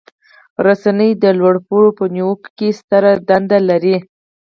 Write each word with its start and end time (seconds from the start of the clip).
رسنۍ 0.65 1.11
د 1.23 1.25
لوړ 1.39 1.55
پوړو 1.65 1.89
په 1.97 2.05
نیوکو 2.15 2.49
کې 2.57 2.67
ستره 2.79 3.11
دنده 3.27 3.59
لري. 3.69 3.97